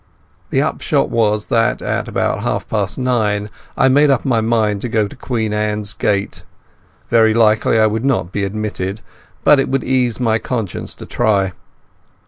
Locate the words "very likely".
7.11-7.77